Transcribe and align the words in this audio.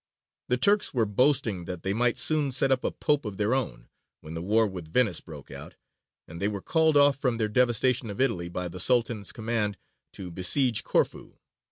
The 0.47 0.57
Turks 0.57 0.95
were 0.95 1.05
boasting 1.05 1.65
that 1.65 1.83
they 1.83 1.93
might 1.93 2.17
soon 2.17 2.51
set 2.51 2.71
up 2.71 2.83
a 2.83 2.89
Pope 2.89 3.23
of 3.23 3.37
their 3.37 3.53
own, 3.53 3.87
when 4.21 4.33
the 4.33 4.41
war 4.41 4.65
with 4.65 4.91
Venice 4.91 5.21
broke 5.21 5.51
out, 5.51 5.75
and 6.27 6.41
they 6.41 6.47
were 6.47 6.59
called 6.59 6.97
off 6.97 7.17
from 7.17 7.37
their 7.37 7.47
devastation 7.47 8.09
of 8.09 8.19
Italy 8.19 8.49
by 8.49 8.67
the 8.67 8.79
Sultan's 8.79 9.31
command 9.31 9.77
to 10.13 10.31
besiege 10.31 10.83
Corfu. 10.83 11.35